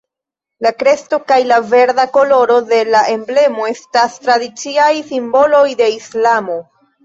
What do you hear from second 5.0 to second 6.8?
simboloj de Islamo.